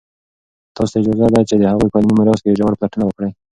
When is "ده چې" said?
1.33-1.55